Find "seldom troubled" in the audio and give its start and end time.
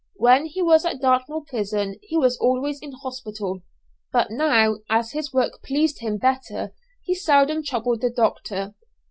7.13-8.01